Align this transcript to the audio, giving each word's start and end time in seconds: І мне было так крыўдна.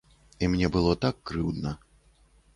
І 0.43 0.47
мне 0.53 0.69
было 0.75 0.95
так 1.05 1.21
крыўдна. 1.33 1.77